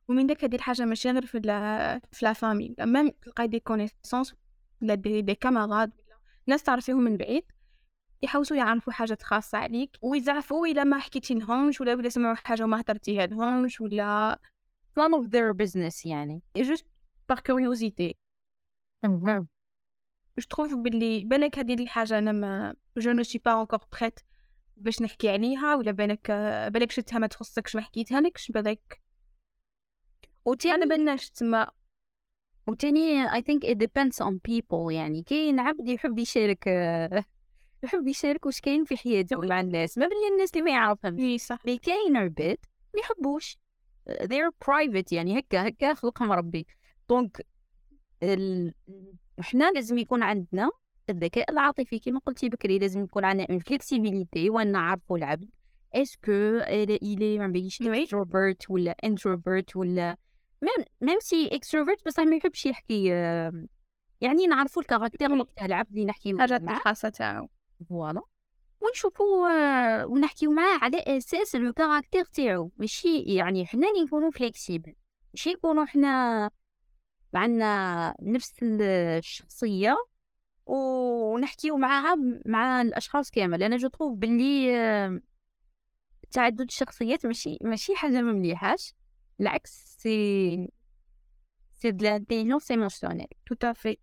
ومن 0.09 0.27
داك 0.27 0.45
هذه 0.45 0.55
الحاجة 0.55 0.85
ماشي 0.85 1.11
غير 1.11 1.27
في 1.27 1.39
لا 1.39 2.01
في 2.13 2.25
la 2.25 2.33
famille 2.33 2.75
même 2.81 3.11
تلقاي 3.23 3.47
des 3.47 3.61
connaissances 3.61 4.35
ولا 4.83 4.95
des, 4.95 5.23
des 5.23 5.35
camarades 5.35 5.93
ناس 6.47 6.63
تعرفيهم 6.63 7.01
من 7.01 7.17
بعيد 7.17 7.45
يحوسوا 8.23 8.57
يعرفوا 8.57 8.93
حاجات 8.93 9.23
خاصة 9.23 9.59
عليك 9.59 9.97
ويزعفوا 10.03 10.67
إلا 10.67 10.85
ما 10.85 10.99
حكيتي 10.99 11.35
لهمش 11.35 11.81
ولا 11.81 11.95
ولا 11.95 12.09
سمعوا 12.09 12.35
حاجة 12.35 12.63
وما 12.63 12.81
هدرتيها 12.81 13.27
لهمش 13.27 13.81
ولا 13.81 14.39
none 15.01 15.13
of 15.21 15.27
their 15.27 15.55
business 15.55 16.07
يعني. 16.07 16.43
Just 16.59 16.85
par 17.33 17.43
curiosité. 17.43 18.13
je 20.39 20.47
trouve 20.51 20.75
بلي 20.75 21.25
بالك 21.25 21.59
هذه 21.59 21.75
الحاجة 21.75 22.19
أنا 22.19 22.33
ما 22.33 22.75
je 22.99 23.13
ne 23.13 23.23
suis 23.23 23.39
pas 23.39 23.53
encore 23.53 23.81
prête 24.01 24.21
باش 24.77 25.03
نحكي 25.03 25.29
عليها 25.29 25.75
ولا 25.75 25.91
بالك 25.91 26.31
بالك 26.73 26.91
شفتها 26.91 27.19
ما 27.19 27.27
تخصكش 27.27 27.77
ما 27.77 27.83
حكيتها 27.83 28.21
لكش 28.21 28.51
بالك 28.51 29.01
وتي 30.45 30.71
أنا 30.71 30.97
بناش 30.97 31.31
تما. 31.31 31.71
وتاني 32.67 33.29
I 33.29 33.41
think 33.41 33.69
it 33.69 33.77
depends 33.79 34.27
on 34.27 34.35
people 34.49 34.91
يعني 34.91 35.23
كاين 35.23 35.61
عبد 35.61 35.89
يحب 35.89 36.19
يشارك 36.19 36.67
يحب 37.83 38.07
يشارك 38.07 38.47
واش 38.47 38.61
كاين 38.61 38.85
في 38.85 38.97
حياته 38.97 39.41
مع 39.41 39.61
الناس 39.61 39.99
ما 39.99 40.07
بلي 40.07 40.29
الناس 40.33 40.51
اللي 40.51 40.63
ما 40.63 40.71
يعرفهمش. 40.71 41.21
إي 41.21 41.39
صح. 41.39 41.59
اللي 41.65 41.79
كاين 41.79 42.17
عباد 42.17 42.59
ما 42.95 43.01
يحبوش. 43.01 43.59
They're 44.11 44.53
private 44.65 45.13
يعني 45.13 45.39
هكا 45.39 45.69
هكا 45.69 45.95
خلقهم 45.95 46.33
ربي. 46.33 46.67
donc 47.09 47.47
ال... 48.23 48.75
حنا 49.41 49.71
لازم 49.71 49.99
يكون 49.99 50.23
عندنا 50.23 50.71
الذكاء 51.11 51.51
العاطفي. 51.51 51.99
كما 51.99 52.19
قلتي 52.19 52.49
بكري 52.49 52.79
لازم 52.79 53.05
يكون 53.05 53.25
عندنا 53.25 53.47
une 53.51 53.59
flexibilité 53.59 54.51
ونعرفوا 54.51 55.19
العبد. 55.19 55.51
est-ce 55.95 56.20
que 56.20 56.33
الي 56.33 57.39
ما 57.39 57.47
بيجيش 57.47 57.83
extrovert 57.83 58.71
ولا 58.71 58.97
introvert 59.05 59.77
ولا 59.77 60.17
même 61.01 61.21
si 61.21 61.47
extrovert 61.47 62.07
بصح 62.07 62.23
ما 62.23 62.37
يحبش 62.37 62.67
يحكي 62.67 63.05
يعني 64.21 64.47
نعرفوا 64.47 64.83
ال 64.83 64.89
caractère 64.89 65.43
تاع 65.43 65.67
العبد 65.67 65.91
اللي 65.91 66.05
نحكي 66.05 66.33
معاه. 66.33 66.47
الخاصة 66.47 67.09
تاعو. 67.09 67.49
Voilà 67.89 68.23
ونشوفوا 68.81 70.05
ونحكيو 70.05 70.51
معاه 70.51 70.79
على 70.83 70.99
أساس 70.99 71.57
le 71.57 71.73
caractère 71.73 72.25
تاعو. 72.25 72.71
ماشي 72.77 73.19
يعني 73.19 73.67
حنا 73.67 73.89
اللي 73.89 74.03
نكونوا 74.03 74.31
flexibles 74.31 74.95
ماشي 75.35 75.51
نكونوا 75.53 75.85
حنا 75.85 76.51
عندنا 77.35 78.15
نفس 78.23 78.55
الشخصية 78.63 79.97
ونحكيو 80.67 81.77
معاها 81.77 82.17
مع 82.47 82.83
الأشخاص 82.83 83.31
كامل. 83.31 83.63
أنا 83.63 83.77
je 83.77 83.89
trouve 83.89 84.19
باللي 84.19 85.21
تعدد 86.31 86.61
الشخصيات 86.61 87.27
ماشي 87.27 87.59
ماشي 87.63 87.97
حاجة 87.97 88.23
ما 88.23 88.33
مليحاش. 88.33 88.95
العكس 89.41 89.97
c'est 89.99 90.69
c'est 91.73 91.91
de 91.91 92.05
l'intelligence 92.05 92.71
émotionnelle. 92.71 93.29
Tout 93.47 93.55
à 93.55 93.63
fait 93.63 93.97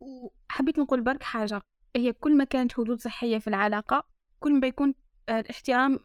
وحبيت 0.00 0.78
نقول 0.78 1.00
برك 1.00 1.22
حاجة. 1.22 1.60
هي 1.96 2.12
كل 2.12 2.36
ما 2.36 2.44
كانت 2.44 2.72
حدود 2.72 3.00
صحية 3.00 3.38
في 3.38 3.48
العلاقة 3.48 4.06
كل 4.40 4.60
ما 4.60 4.66
يكون 4.66 4.94
الاحترام 5.28 5.98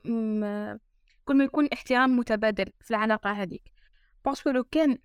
كل 1.26 1.38
ما 1.38 1.44
يكون 1.44 1.70
احترام 1.74 2.18
متبادل 2.18 2.72
في 2.82 2.92
العلاقة 2.92 3.32
هذيك. 3.32 3.64
parce 4.26 4.41
que 4.41 4.50
لو 4.50 4.64
كان 4.64 4.98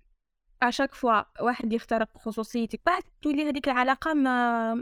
à 0.61 0.66
chaque 0.66 0.95
fois 0.95 1.43
واحد 1.43 1.73
يخترق 1.73 2.17
خصوصيتك. 2.17 2.81
بعد 2.85 3.03
تولي 3.21 3.49
هذيك 3.49 3.67
العلاقة 3.67 4.13
ما 4.13 4.73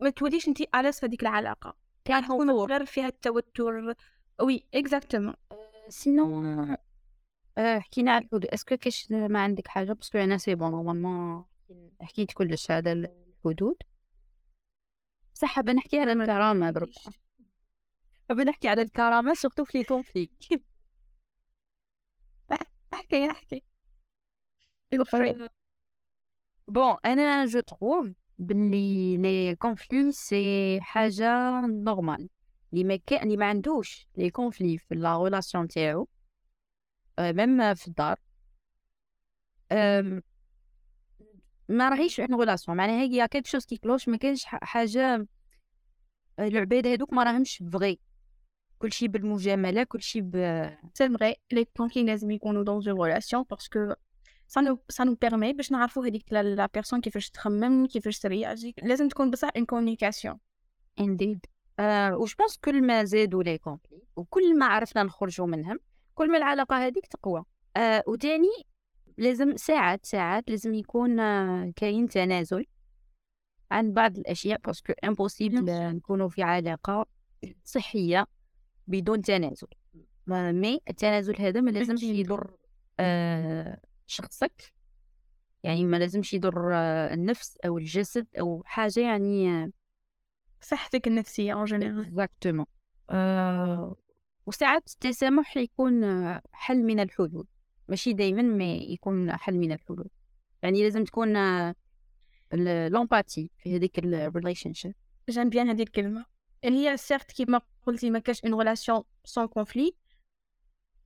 ما 0.00 0.10
توليش 0.10 0.48
انت 0.48 0.60
à 0.74 0.78
l'aise 0.78 1.00
في 1.00 1.06
هذيك 1.06 1.22
العلاقة. 1.22 1.76
يعني 2.08 2.26
تكون 2.26 2.50
غير 2.50 2.84
فيها 2.84 3.06
التوتر. 3.06 3.94
oui 4.40 4.66
exactement 4.74 5.34
sinon 5.88 6.76
حكينا 7.58 8.12
على 8.12 8.24
الحدود. 8.24 8.46
est-ce 8.46 8.66
que 8.66 8.76
كاش 8.76 9.10
ما 9.10 9.42
عندك 9.42 9.68
حاجة؟ 9.68 9.92
parce 9.92 10.08
que 10.08 10.18
أنا 10.18 10.38
c'est 10.38 10.54
bon 10.54 10.70
normalement 10.70 11.44
حكيت 12.00 12.32
كلش 12.32 12.70
هذا 12.70 12.92
الحدود. 12.92 13.76
صح 15.34 15.48
حابة 15.48 15.72
نحكي 15.72 16.00
على 16.00 16.12
الكرامة 16.12 16.70
برك 16.70 16.92
حابة 18.28 18.42
نحكي 18.44 18.68
على 18.68 18.82
الكرامة 18.82 19.34
surtout 19.34 19.64
في 19.64 19.78
les 19.78 19.84
conflits 19.84 20.30
احكي 22.94 23.30
احكي 23.30 23.62
bon 26.68 26.96
أنا 27.04 27.46
je 27.46 27.60
trouve 27.60 28.12
بلي 28.38 29.16
les 29.16 29.56
conflits 29.56 30.12
c'est 30.12 30.80
حاجة 30.80 31.60
normale 31.66 32.28
اللي 32.72 32.84
ما 32.84 32.96
كان 32.96 33.22
اللي 33.22 33.36
ما 33.36 33.46
عندوش 33.46 34.06
les 34.16 34.30
conflits 34.30 34.78
في 34.78 34.94
la 34.94 35.22
relation 35.24 35.68
تاعو 35.68 36.08
même 37.18 37.74
في 37.74 37.88
الدار 37.88 38.16
ما 41.68 41.88
راهيش 41.88 42.20
en 42.20 42.34
relation 42.34 42.76
معناها 42.76 43.02
هي 43.02 43.28
quelque 43.28 43.46
chose 43.46 43.64
qui 43.64 43.76
cloche 43.76 44.08
ما 44.08 44.16
كاينش 44.16 44.44
حاجة 44.44 45.26
العباد 46.38 46.86
هذوك 46.86 47.12
ما 47.12 47.22
راهمش 47.22 47.62
vrai 47.72 47.98
كلشي 48.78 49.08
بالمجامله 49.08 49.82
كلشي 49.84 50.20
ب 50.20 50.32
c'est 50.94 51.08
vrai 51.08 51.36
les 51.52 51.64
conflits 51.64 52.04
لازم 52.04 52.30
يكونوا 52.30 52.64
dans 52.64 52.88
une 52.88 52.98
relation 52.98 53.42
parce 53.42 53.75
que 53.75 53.94
ça 54.48 54.60
nous 54.60 54.78
ça 54.88 55.04
nous 55.04 55.14
permet 55.14 55.52
باش 55.52 55.72
نعرفوا 55.72 56.06
هذيك 56.06 56.32
la 56.32 56.66
personne 56.74 57.00
كيفاش 57.00 57.30
تخمم 57.30 57.86
كيفاش 57.86 58.18
ترياجي 58.18 58.74
لازم 58.82 59.08
تكون 59.08 59.30
بصح 59.30 59.48
une 59.56 59.64
communication 59.64 60.38
indeed 61.00 61.46
أه 61.78 62.16
وش 62.16 62.34
بونس 62.34 62.56
كل 62.56 62.86
ما 62.86 63.04
زادوا 63.04 63.42
les 63.42 63.58
conflits 63.58 64.02
وكل 64.16 64.58
ما 64.58 64.66
عرفنا 64.66 65.02
نخرجوا 65.02 65.46
منهم 65.46 65.78
كل 66.14 66.30
ما 66.30 66.38
العلاقة 66.38 66.86
هذيك 66.86 67.06
تقوى. 67.06 67.44
أه 67.76 68.02
وتاني 68.06 68.64
لازم 69.18 69.56
ساعات 69.56 70.06
ساعات 70.06 70.50
لازم 70.50 70.74
يكون 70.74 71.16
كاين 71.70 72.08
تنازل 72.08 72.66
عن 73.70 73.92
بعض 73.92 74.18
الأشياء 74.18 74.60
parce 74.64 74.81
que 74.81 74.92
impossible 75.04 75.64
نكونوا 75.96 76.28
في 76.28 76.42
علاقة 76.42 77.06
صحية 77.64 78.26
بدون 78.86 79.22
تنازل. 79.22 79.68
mais 80.26 80.80
التنازل 80.90 81.40
هذا 81.40 81.60
ما 81.60 81.70
لازمش 81.70 82.02
يضر 82.02 82.50
آه 83.00 83.80
شخصك 84.06 84.74
يعني 85.62 85.84
ما 85.84 85.96
لازمش 85.96 86.34
يضر 86.34 86.74
آه 86.74 87.14
النفس 87.14 87.56
أو 87.66 87.78
الجسد 87.78 88.26
أو 88.40 88.62
حاجة 88.66 89.00
يعني 89.00 89.72
صحتك 90.60 91.06
النفسية 91.06 91.52
en 91.52 91.64
général 91.64 92.00
exactement 92.00 92.66
وساعات 94.46 94.88
التسامح 94.92 95.56
يكون 95.56 96.04
حل 96.52 96.82
من 96.82 97.00
الحلول. 97.00 97.46
ماشي 97.88 98.12
دائما 98.12 98.42
ما 98.42 98.74
يكون 98.74 99.36
حل 99.36 99.58
من 99.58 99.72
الحلول. 99.72 100.08
يعني 100.62 100.82
لازم 100.82 101.04
تكون 101.04 101.36
l'empathie 102.88 103.50
في 103.58 103.76
هذيك 103.76 103.98
ال 103.98 104.72
relationship 104.72 104.94
j'aime 105.30 105.48
bien 105.48 105.68
هذه 105.68 105.82
الكلمة. 105.82 106.26
اللي 106.64 106.88
هي 106.88 106.96
certes 106.96 107.32
كيما 107.32 107.60
قلتي 107.86 108.10
ما 108.10 108.18
كاش 108.18 108.44
une 108.44 108.54
relation 108.54 109.02
sans 109.24 109.46
conflits 109.46 109.94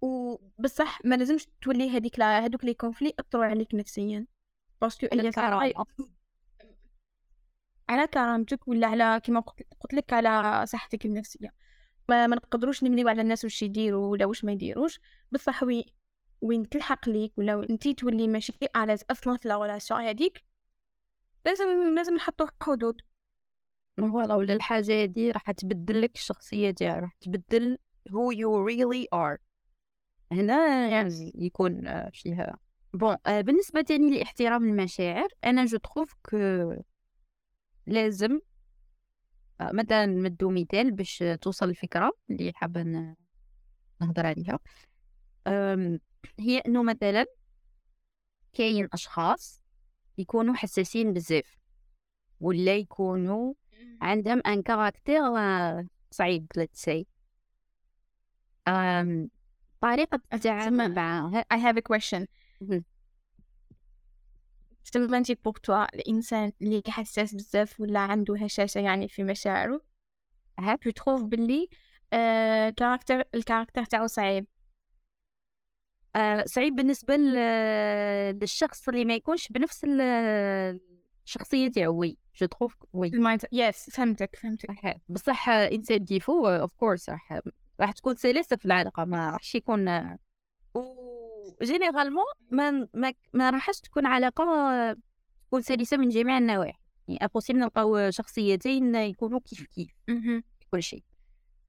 وبصح 0.02 1.04
ما 1.04 1.14
لازمش 1.14 1.49
تولي 1.62 1.90
هذيك 1.90 2.19
لا 2.19 2.45
هذوك 2.45 2.64
les 2.64 2.75
conflits 2.75 3.12
أثروا 3.21 3.45
عليك 3.45 3.75
نفسيا. 3.75 4.26
parce 4.81 4.97
que 4.97 5.07
هي 5.12 5.30
على 7.88 8.07
كرامتك 8.07 8.69
ولا 8.69 8.87
على 8.87 9.21
كيما 9.25 9.40
قلت 9.80 9.95
لك 9.95 10.12
على 10.12 10.66
صحتك 10.66 11.07
النفسية. 11.07 11.54
ما, 12.09 12.26
ما 12.26 12.37
نقدروش 12.37 12.85
نمليو 12.85 13.09
على 13.09 13.23
الناس 13.23 13.45
واش 13.45 13.62
يديروا 13.62 14.11
ولا 14.11 14.26
واش 14.26 14.45
ما 14.45 14.52
يديروش. 14.52 15.00
بصح 15.33 15.62
oui 15.62 15.85
وين 16.40 16.69
تلحق 16.69 17.09
ليك 17.09 17.38
ولا 17.38 17.66
انتي 17.71 17.95
تولي 17.95 18.28
ماشي 18.28 18.52
à 18.76 18.81
l'aise 18.81 19.05
أصلا 19.11 19.37
في 19.37 19.49
la 19.49 19.79
هذيك 19.90 20.45
لازم 21.47 21.95
لازم 21.95 22.14
نحطو 22.14 22.47
حدود. 22.62 23.02
voilà 23.97 24.35
ولا 24.35 24.54
الحاجة 24.54 25.02
هادي 25.02 25.30
راح 25.30 25.50
تبدل 25.50 26.02
لك 26.02 26.14
الشخصية 26.14 26.71
تاعك 26.71 27.02
راح 27.02 27.16
تبدل 27.21 27.78
who 28.09 28.33
you 28.33 28.49
really 28.69 29.07
are. 29.14 29.50
هنا 30.33 30.89
يعني 30.89 31.33
يكون 31.35 31.87
آه، 31.87 32.11
فيها 32.15 32.59
bon 32.95 33.17
آه، 33.27 33.41
بالنسبة 33.41 33.81
تاني 33.81 34.19
لإحترام 34.19 34.65
المشاعر 34.65 35.29
أنا 35.45 35.65
je 35.64 35.79
trouve 35.79 36.14
que 36.23 36.73
لازم 37.87 38.41
آه، 39.61 39.73
مثلا 39.73 40.07
ندو 40.07 40.51
مثال 40.51 40.91
باش 40.91 41.25
توصل 41.41 41.69
الفكرة 41.69 42.13
اللي 42.31 42.53
حابة 42.55 42.83
نهضر 44.01 44.27
عليها. 44.27 44.59
هي 46.39 46.59
إنه 46.59 46.83
مثلا 46.83 47.27
كاين 48.53 48.89
أشخاص 48.93 49.63
يكونوا 50.19 50.55
حساسين 50.55 51.13
بزاف 51.13 51.59
ولا 52.41 52.77
يكونوا 52.77 53.55
عندهم 54.03 54.43
ان 54.47 54.63
كاركتير 54.63 55.23
صعيب 56.11 56.47
say. 56.75 57.05
طريقة 59.81 60.21
التعامل 60.33 60.95
مع 60.95 61.43
I 61.55 61.57
have 61.57 61.77
a 61.77 61.83
question. 61.97 62.27
تمنتي 64.93 65.35
بوك 65.35 65.59
توا 65.59 65.95
الإنسان 65.95 66.53
اللي 66.63 66.83
حساس 66.89 67.35
بزاف 67.35 67.81
ولا 67.81 68.01
عنده 68.01 68.37
هشاشة 68.37 68.79
يعني 68.79 69.09
في 69.09 69.25
مشاعره. 69.25 69.81
ها 70.59 70.77
تروف 70.77 71.23
باللي 71.23 71.69
آه 72.13 72.71
كاركتر 72.71 73.25
الكاركتر 73.35 73.85
تاعو 73.85 74.07
صعيب. 74.07 74.47
آه 76.17 76.45
صعيب 76.47 76.75
بالنسبة 76.77 77.17
للشخص 77.17 78.89
اللي 78.89 79.05
ما 79.05 79.15
يكونش 79.15 79.49
بنفس 79.49 79.87
الشخصية 81.25 81.69
تاعو 81.69 81.99
oui. 81.99 82.19
je 82.37 82.47
trouve 82.47 82.76
oui. 82.93 83.11
yes 83.52 83.90
فهمتك 83.91 84.37
فهمتك. 84.37 85.01
بصح 85.09 85.49
إنسان 85.49 86.05
كيفو 86.05 86.49
of 86.49 86.73
course 86.73 87.11
راح 87.11 87.41
راح 87.81 87.93
تكون 87.93 88.15
سلسة 88.15 88.57
في 88.57 88.65
العلاقة 88.65 89.05
ما 89.05 89.31
راحش 89.31 89.55
يكون 89.55 89.89
و 90.75 90.83
généralement 91.62 92.25
ما 92.51 92.89
ما, 92.95 93.13
ما 93.33 93.51
راحش 93.51 93.81
تكون 93.81 94.07
علاقة 94.07 94.45
تكون 95.47 95.63
سلسة 95.63 95.97
من 95.97 96.09
جميع 96.09 96.39
النواحي. 96.39 96.79
يعني 97.09 97.25
impossible 97.25 97.59
نلقاو 97.59 98.11
شخصيتين 98.11 98.95
يكونوا 98.95 99.41
كيف 99.41 99.63
كيف 99.63 99.91
كل 100.71 100.83
شيء. 100.83 101.03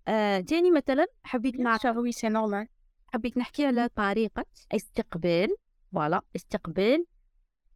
آه 0.08 0.40
تاني 0.40 0.72
مثلا 0.72 1.08
حبيت 1.24 1.60
نعرف 1.60 1.98
oui 1.98 2.12
c'est 2.12 2.30
normal 2.30 2.68
حبيت 3.14 3.38
نحكي 3.38 3.66
على 3.66 3.90
طريقة 3.96 4.46
استقبال 4.72 5.50
voilà 5.94 6.22
استقبال 6.36 7.06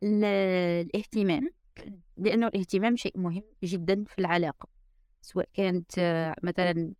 الاهتمام. 0.04 1.50
لأنه 2.18 2.48
الاهتمام 2.48 2.96
شيء 2.96 3.20
مهم 3.20 3.44
جدا 3.64 4.04
في 4.04 4.20
العلاقة 4.20 4.68
سواء 5.22 5.50
كانت 5.54 5.92
مثلا 6.44 6.94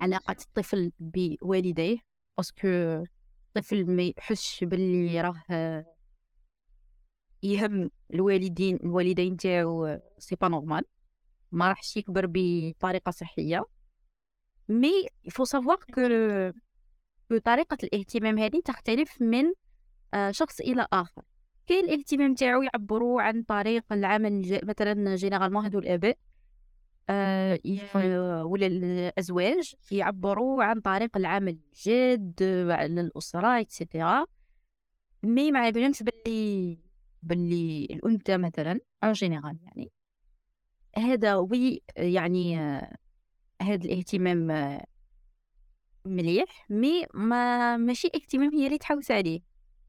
علاقة 0.00 0.36
الطفل 0.40 0.92
بوالديه 0.98 1.98
parce 2.36 2.56
que 2.56 2.68
الطفل 3.56 3.96
ما 3.96 4.12
يحسش 4.18 4.64
باللي 4.64 5.20
راه 5.20 5.84
يهم 7.42 7.90
الوالدين 8.14 8.76
الوالدين 8.76 9.36
تاعو 9.36 9.98
c'est 10.18 10.36
pas 10.36 10.48
normal 10.48 10.84
ما 11.52 11.68
راحش 11.68 11.96
يكبر 11.96 12.26
بطريقة 12.28 13.10
صحية. 13.10 13.64
mais 14.68 15.06
il 15.24 15.31
faut 15.31 15.44
savoir 15.44 15.76
que 15.76 17.38
طريقة 17.38 17.78
الاهتمام 17.82 18.38
هذه 18.38 18.60
تختلف 18.64 19.22
من 19.22 19.44
آه، 20.14 20.30
شخص 20.30 20.60
إلى 20.60 20.86
آخر. 20.92 21.22
كاين 21.66 21.84
الاهتمام 21.84 22.34
تاعو 22.34 22.62
يعبروا 22.62 23.22
عن 23.22 23.42
طريق 23.42 23.92
العمل 23.92 24.60
مثلا 24.62 25.16
généralement 25.16 25.64
هادو 25.64 25.78
الآباء. 25.78 26.18
ولا 28.44 28.66
الأزواج 28.66 29.74
يعبروا 29.90 30.64
عن 30.64 30.80
طريق 30.80 31.16
العمل 31.16 31.58
الجاد 31.72 32.42
على 32.70 33.00
الأسرة 33.00 33.60
et 33.60 33.76
cetera 33.76 34.26
mais 35.22 35.52
ما 35.52 35.68
يبانش 35.68 36.02
باللي 36.02 36.78
باللي 37.22 37.84
الأنثى 37.90 38.36
مثلا 38.36 38.80
أو 39.04 39.12
général 39.12 39.58
يعني. 39.62 39.90
هذا 40.96 41.34
oui 41.34 41.82
يعني 41.96 42.60
آه 42.60 42.96
هذا 43.62 43.84
الاهتمام 43.84 44.50
آه 44.50 44.84
مليح. 46.04 46.66
mais 46.70 47.06
ما 47.14 47.76
ماشي 47.76 48.08
اهتمام 48.14 48.54
هي 48.54 48.66
اللي 48.66 48.78
تحوس 48.78 49.10
عليه. 49.10 49.40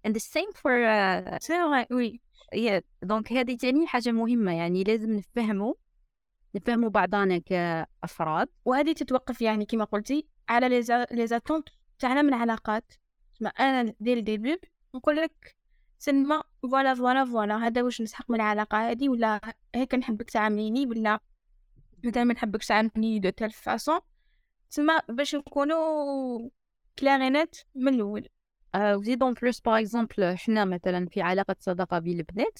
And 0.07 0.11
the 0.11 0.19
same 0.19 0.53
for 0.53 0.71
uh, 0.71 1.91
oui 1.91 2.21
yeah. 2.55 2.81
donc 3.03 3.33
هذه 3.33 3.57
تاني 3.57 3.87
حاجة 3.87 4.11
مهمة 4.11 4.51
يعني 4.51 4.83
لازم 4.83 5.11
نفهمه. 5.11 5.75
نفهموا 6.55 6.89
بعضنا 6.89 7.37
كأفراد. 7.37 8.47
وهذه 8.65 8.93
تتوقف 8.93 9.41
يعني 9.41 9.65
كما 9.65 9.83
قلتي 9.83 10.27
على 10.49 10.69
les 11.11 11.27
attentes 11.27 11.69
تاعنا 11.99 12.21
من 12.21 12.33
العلاقات 12.33 12.93
ما 13.41 13.49
أنا 13.49 13.93
dès 13.99 14.17
le 14.17 14.29
début 14.29 14.59
نقول 14.95 15.15
لك 15.15 15.55
سلمى 15.99 16.41
voilà 16.61 16.93
voilà 16.93 17.25
voilà 17.25 17.57
هذا 17.57 17.81
واش 17.81 18.01
نسحق 18.01 18.31
من 18.31 18.35
العلاقة 18.35 18.91
هذه 18.91 19.09
ولا 19.09 19.41
هيك 19.75 19.95
نحبك 19.95 20.29
تعامليني 20.29 20.85
ولا 20.85 21.19
مثلا 22.03 22.23
ما 22.23 22.33
نحبكش 22.33 22.67
تعامليني 22.67 23.19
de 23.19 23.29
telle 23.29 23.51
façon 23.51 23.99
تسمى 24.69 24.93
باش 25.09 25.35
نكونوا 25.35 26.49
claireات 26.99 27.57
من 27.75 27.93
الأول. 27.93 28.27
وزيدون 28.75 29.33
plus 29.33 29.59
par 29.59 29.79
exemple 29.79 30.37
حنا 30.37 30.65
مثلا 30.65 31.05
في 31.05 31.21
علاقة 31.21 31.55
صداقة 31.59 31.99
بين 31.99 32.19
البنات 32.19 32.59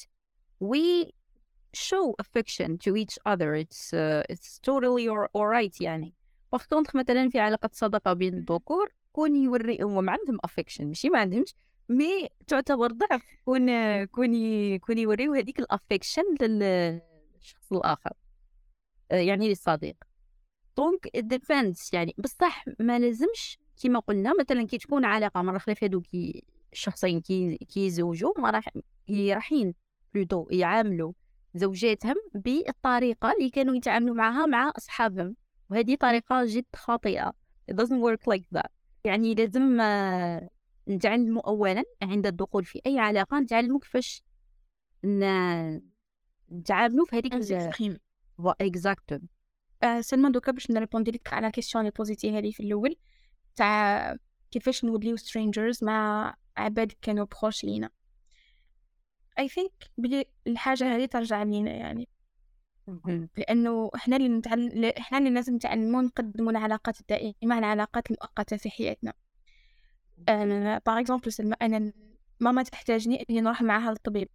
we 0.60 1.14
show 1.74 2.14
affection 2.24 2.78
to 2.78 2.96
each 2.96 3.18
other. 3.26 3.54
It's 3.56 3.94
uh, 3.94 4.24
it's 4.30 4.60
totally 4.60 5.08
alright 5.36 5.82
يعني. 5.82 6.14
par 6.52 6.64
contre 6.70 6.96
مثلا 6.96 7.30
في 7.30 7.40
علاقة 7.40 7.70
صداقة 7.74 8.14
بين 8.14 8.34
الذكور 8.34 8.94
كون 9.12 9.36
يوري 9.36 9.78
هم 9.82 10.10
عندهم 10.10 10.38
affection 10.48 10.82
ماشي؟ 10.82 11.10
ما 11.10 11.20
عندهمش. 11.20 11.56
mais 11.90 12.30
تعتبر 12.48 12.92
ضعف 12.92 13.24
كون 13.46 14.06
كون 14.06 14.78
كون 14.78 14.98
يوريو 14.98 15.34
هذيك 15.34 15.60
ال 15.60 15.66
affection 15.66 16.24
للشخص 16.42 17.72
الآخر. 17.72 18.14
يعني 19.12 19.50
للصديق. 19.50 19.96
donc 20.78 21.18
depends 21.18 21.90
يعني. 21.94 22.16
بصح 22.18 22.66
ما 22.80 23.00
لازمش 23.00 23.60
كما 23.84 24.00
قلنا 24.00 24.34
مثلا 24.40 24.68
كي 24.68 24.78
تكون 24.78 25.06
علاقة 25.06 25.42
مرة 25.42 25.58
خلاف 25.58 25.84
هادو 25.84 26.02
كي 26.02 26.44
الشخصين 26.74 27.22
كي 27.22 27.58
كيزوجوا 27.58 28.34
ما 28.38 28.50
راح 28.50 28.70
plutôt 30.14 30.48
يعاملوا. 30.52 31.14
زوجاتهم 31.56 32.16
بالطريقة 32.34 33.32
اللي 33.32 33.50
كانوا 33.50 33.76
يتعاملوا 33.76 34.16
معها 34.16 34.46
مع 34.46 34.72
أصحابهم. 34.78 35.36
وهذه 35.70 35.96
طريقة 35.96 36.46
جد 36.46 36.66
خاطئة 36.76 37.34
it 37.72 37.76
doesn't 37.76 38.02
work 38.02 38.34
like 38.34 38.58
that. 38.58 38.70
يعني 39.04 39.36
لازم 39.36 39.82
آه، 39.82 40.50
نتعلموا 40.88 41.48
أولا 41.48 41.84
عند 42.02 42.28
الدخول 42.28 42.66
في 42.66 42.82
أي 42.86 43.00
علاقة 43.00 43.40
نتعلموا 43.40 43.80
كيفاش 43.80 44.24
نتعاملوا 46.52 47.06
في 47.06 47.16
هذيك 47.16 47.34
اكزاكتو 48.62 49.20
آه 49.84 50.02
سلمى 50.02 50.32
دوكا 50.32 50.52
باش 50.52 50.72
ن 50.72 50.77
répondi 50.77 51.12
لك 51.12 51.34
على 51.34 51.52
question 51.52 51.84
اللي 51.86 51.92
posé 51.92 52.22
تي 52.22 52.38
هذه 52.38 52.52
في 52.52 52.64
الأول 52.64 52.96
تاع 53.56 54.16
كيفاش 54.52 54.86
نوليو 54.86 55.18
strangers 55.18 55.84
مع 55.84 56.36
عباد 56.58 56.92
كانوا 57.02 57.26
proches 57.42 57.64
لينا. 57.64 57.90
I 59.40 59.48
think 59.50 59.72
بلي 59.98 60.26
الحاجة 60.48 60.96
هذه 60.96 61.06
ترجع 61.06 61.44
لينا 61.44 61.72
يعني. 61.72 62.08
لأنه 63.38 63.90
إحنا 63.96 64.16
اللي 64.16 64.30
نتعلم 64.30 64.86
إحنا 64.86 65.18
اللي 65.18 65.30
لازم 65.30 65.56
نتعلموا 65.56 66.02
نقدموا 66.02 66.52
العلاقات 66.52 67.00
الدائمة 67.02 67.58
العلاقات 67.58 68.12
المؤقتة 68.12 68.58
في 68.58 68.70
حياتنا. 68.70 69.14
أنا 70.30 70.82
par 70.86 71.00
exemple 71.00 71.32
سلمى 71.34 71.56
أنا 71.62 71.94
ماما 72.40 72.64
تحتاجني 72.64 73.26
إني 73.30 73.42
نروح 73.42 73.62
معها 73.62 73.92
للطبيب. 73.92 74.30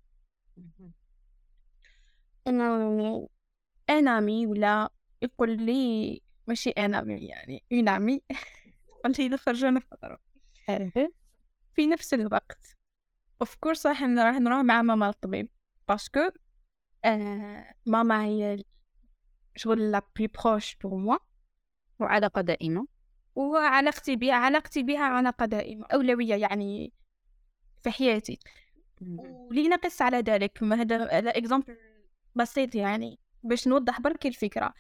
أنا 2.47 3.27
un 3.91 4.13
ami 4.13 4.47
ولا 4.47 4.91
يقول 5.23 5.61
لي 5.63 6.21
ماشي 6.47 6.71
un 6.71 6.88
ami 6.88 7.15
يعني 7.15 7.65
une 7.71 7.90
amie. 7.90 8.23
قلت 9.05 9.19
لي 9.19 9.29
نخرج 9.29 9.65
نفطر 9.65 10.19
في 11.75 11.87
نفس 11.87 12.15
الوقت. 12.15 12.77
of 13.41 13.55
course 13.55 13.87
راح 13.87 14.03
راح 14.03 14.37
نروح 14.37 14.61
مع 14.61 14.83
ماما 14.83 15.05
للطبيب 15.07 15.49
parce 15.89 16.15
que 16.15 16.31
آه 17.05 17.75
ماما 17.87 18.25
هي 18.25 18.65
شغل 19.57 19.91
la 19.91 20.03
plus 20.17 20.29
proche 20.29 20.77
pour 20.77 20.95
moi 20.95 21.17
وعلاقة 22.01 22.41
دائمة. 22.41 22.87
وعلاقتي 23.35 24.17
بها 24.17 24.35
علاقتي 24.35 24.83
بها 24.83 25.05
علاقة 25.05 25.47
دائمة 25.47 25.87
أولوية 25.87 26.35
يعني 26.35 26.93
في 27.83 27.91
حياتي. 27.91 28.39
ولنقس 29.01 30.03
على 30.03 30.19
ذلك. 30.19 30.63
ما 30.63 30.83
هذا 30.83 31.31
example 31.39 31.77
بسيط 32.35 32.75
يعني 32.75 33.19
باش 33.43 33.69
نوضح 33.69 34.01
برك 34.01 34.27
الفكرة. 34.27 34.75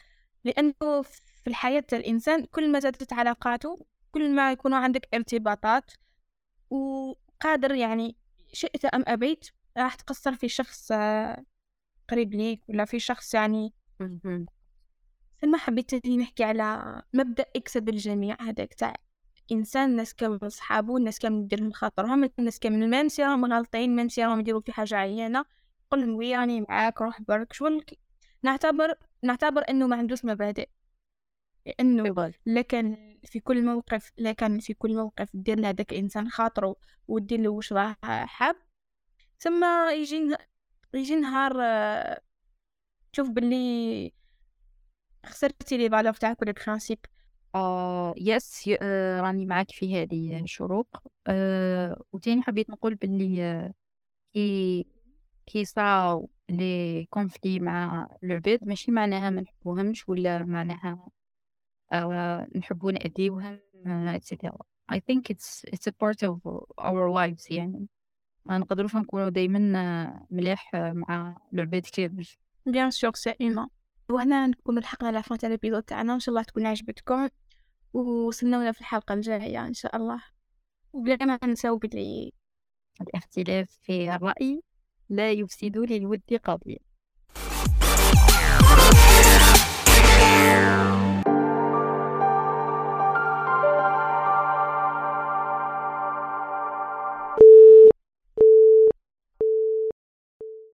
لأنه 0.44 1.02
في 1.02 1.46
الحياة 1.46 1.84
الإنسان 1.92 2.44
كل 2.44 2.72
ما 2.72 2.78
زادت 2.78 3.12
علاقاته 3.12 3.86
كل 4.10 4.34
ما 4.34 4.52
يكون 4.52 4.72
عندك 4.74 5.08
ارتباطات 5.14 5.90
وقادر 6.70 7.74
يعني 7.74 8.16
شئت 8.54 8.84
أم 8.84 9.04
أبيت 9.06 9.50
راح 9.76 9.94
تقصر 9.94 10.34
في 10.34 10.48
شخص 10.48 10.92
آه، 10.92 11.44
قريب 12.08 12.34
ليك 12.34 12.60
ولا 12.68 12.84
في 12.84 12.98
شخص 12.98 13.34
يعني. 13.34 13.72
ثم 15.40 15.56
حبيت 15.56 16.06
نحكي 16.06 16.44
على 16.44 17.02
مبدأ 17.12 17.44
اكسب 17.56 17.88
الجميع 17.88 18.36
هذاك 18.40 18.74
تاع 18.74 18.94
إنسان 19.52 19.90
الناس 19.90 20.14
كامل 20.14 20.52
صحابو 20.52 20.96
الناس 20.96 21.18
كامل 21.18 21.42
يديرهم 21.42 21.72
خاطرهم 21.72 22.30
الناس 22.38 22.58
كامل 22.58 22.90
ما 22.90 23.08
راهم 23.18 23.52
غالطين 23.52 23.96
ما 23.96 24.08
راهم 24.18 24.40
يديروا 24.40 24.60
في 24.60 24.72
حاجة 24.72 24.94
عيانة 24.94 25.44
قل 25.90 26.00
لهم 26.00 26.14
oui 26.14 26.36
راني 26.36 26.60
معاك 26.60 27.02
روح 27.02 27.22
برك. 27.22 27.52
شغل 27.52 27.84
نعتبر 28.42 28.94
نعتبر 29.22 29.64
إنه 29.68 29.86
ما 29.86 29.96
عندوش 29.96 30.24
مبادئ 30.24 30.68
لأنه 31.66 32.32
لكن 32.46 33.13
في 33.24 33.40
كل 33.40 33.64
موقف 33.64 34.12
لكن 34.18 34.58
في 34.58 34.74
كل 34.74 34.96
موقف 34.96 35.30
دير 35.34 35.60
لهذاك 35.60 35.92
الإنسان 35.92 36.28
خاطره 36.30 36.76
ودير 37.08 37.40
له 37.40 37.48
واش 37.50 37.72
راه 37.72 37.96
حاب. 38.04 38.56
ثم 39.38 39.64
يجي 39.90 40.36
يجي 40.94 41.16
نهار 41.16 41.54
تشوف 43.12 43.30
باللي 43.30 44.12
خسرتي 45.26 45.76
les 45.76 45.90
valeurs 45.90 46.12
تاعك 46.12 46.42
ولا 46.42 46.50
ال 46.50 46.55
principes 46.55 46.98
آه 47.54 48.14
yes 48.16 48.70
آه 48.82 49.20
راني 49.20 49.46
معاك 49.46 49.70
في 49.70 50.02
هذه 50.02 50.40
الشروق. 50.40 51.02
آه 51.26 52.02
وتاني 52.12 52.42
حبيت 52.42 52.70
نقول 52.70 52.94
باللي 52.94 53.42
آه 53.44 53.74
كي 54.34 54.86
كي 55.46 55.64
صراو 55.64 56.30
les 56.50 57.06
conflits 57.10 57.60
مع 57.60 58.08
العباد 58.24 58.64
ماشي 58.64 58.92
معناها 58.92 59.30
ما 59.30 59.40
نحبوهمش 59.40 60.08
ولا 60.08 60.44
معناها 60.44 61.08
آه 61.94 62.48
نحبو 62.56 62.90
نأذيوهم 62.90 63.58
etc 63.86 64.50
I 64.92 64.96
think 64.96 65.30
it's 65.30 65.62
it's 65.72 65.86
a 65.86 65.92
part 65.92 66.20
of 66.28 66.34
our 66.78 67.10
lives 67.10 67.50
يعني. 67.50 67.88
ما 68.46 68.58
نقدروش 68.58 68.96
نكونوا 68.96 69.28
دايما 69.28 69.58
مليح 70.30 70.70
مع 70.74 71.36
العباد 71.54 71.86
كامل 71.92 72.26
bien 72.66 72.90
sûr 72.90 73.14
c'est 73.14 73.34
humain 73.40 73.68
وهنا 74.10 74.46
نكون 74.46 74.78
لحقنا 74.78 75.12
la 75.12 75.23
fin 75.23 75.38
تاع 75.38 75.48
ال 75.48 75.53
épisode 75.53 75.82
تاعنا. 75.82 76.14
إن 76.14 76.20
شاء 76.20 76.32
الله 76.32 76.42
تكون 76.42 76.66
عجبتكم. 76.66 77.28
وصلنا 77.92 78.72
في 78.72 78.80
الحلقة 78.80 79.14
الجاية 79.14 79.66
إن 79.66 79.72
شاء 79.72 79.96
الله. 79.96 80.22
وبلا 80.92 81.24
ما 81.24 81.38
نساو 81.44 81.78
بلي 81.78 82.32
الاختلاف 83.00 83.78
في 83.82 84.14
الرأي 84.14 84.62
لا 85.08 85.32
يفسد 85.32 85.78
للود 85.78 86.22
قضية. 86.44 86.93